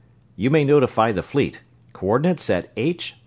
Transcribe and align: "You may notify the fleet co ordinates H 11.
"You 0.35 0.49
may 0.49 0.63
notify 0.65 1.11
the 1.11 1.21
fleet 1.21 1.61
co 1.93 2.07
ordinates 2.07 2.49
H 2.49 2.69
11. 3.11 3.19